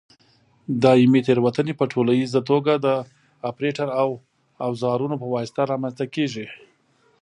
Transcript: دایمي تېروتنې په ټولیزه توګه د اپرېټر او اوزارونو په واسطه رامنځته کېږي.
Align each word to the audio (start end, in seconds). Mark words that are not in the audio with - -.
دایمي 0.83 1.21
تېروتنې 1.25 1.73
په 1.79 1.85
ټولیزه 1.91 2.41
توګه 2.49 2.73
د 2.85 2.87
اپرېټر 3.49 3.87
او 4.01 4.09
اوزارونو 4.67 5.15
په 5.21 5.27
واسطه 5.33 5.61
رامنځته 5.71 6.05
کېږي. 6.15 6.45